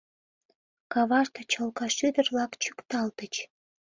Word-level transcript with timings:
Каваште 0.93 1.41
чолга 1.51 1.87
шӱдыр-влак 1.97 2.51
чӱкталтыч. 2.61 3.33